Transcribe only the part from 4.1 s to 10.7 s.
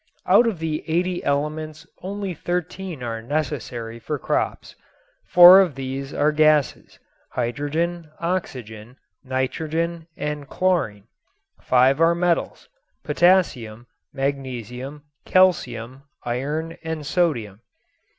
crops. Four of these are gases: hydrogen, oxygen, nitrogen and